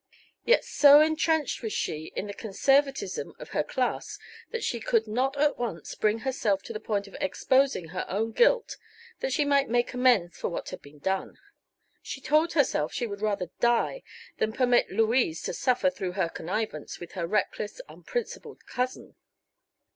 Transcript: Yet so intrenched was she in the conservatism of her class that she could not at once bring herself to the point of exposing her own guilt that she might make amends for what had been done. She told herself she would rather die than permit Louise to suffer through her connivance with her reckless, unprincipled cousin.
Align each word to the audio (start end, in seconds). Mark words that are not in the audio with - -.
Yet 0.45 0.65
so 0.65 0.99
intrenched 0.99 1.61
was 1.61 1.73
she 1.73 2.11
in 2.15 2.25
the 2.25 2.33
conservatism 2.33 3.35
of 3.37 3.49
her 3.49 3.63
class 3.63 4.17
that 4.49 4.63
she 4.63 4.79
could 4.79 5.05
not 5.05 5.37
at 5.37 5.59
once 5.59 5.93
bring 5.93 6.21
herself 6.25 6.63
to 6.63 6.73
the 6.73 6.79
point 6.79 7.05
of 7.05 7.15
exposing 7.21 7.89
her 7.89 8.07
own 8.09 8.31
guilt 8.31 8.77
that 9.19 9.31
she 9.31 9.45
might 9.45 9.69
make 9.69 9.93
amends 9.93 10.35
for 10.35 10.49
what 10.49 10.69
had 10.69 10.81
been 10.81 10.97
done. 10.97 11.37
She 12.01 12.19
told 12.19 12.53
herself 12.53 12.91
she 12.91 13.05
would 13.05 13.21
rather 13.21 13.51
die 13.59 14.01
than 14.39 14.53
permit 14.53 14.89
Louise 14.89 15.43
to 15.43 15.53
suffer 15.53 15.91
through 15.91 16.13
her 16.13 16.29
connivance 16.29 16.99
with 16.99 17.11
her 17.11 17.27
reckless, 17.27 17.79
unprincipled 17.87 18.65
cousin. 18.65 19.15